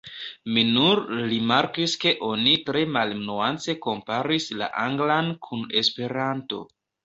Mi 0.53 0.61
nur 0.69 1.01
rimarkis 1.33 1.93
ke 2.05 2.13
oni 2.29 2.55
tre 2.71 2.83
malnuance 2.97 3.77
komparis 3.87 4.51
la 4.63 4.73
anglan 4.89 5.33
kun 5.49 5.65
esperanto. 5.85 6.67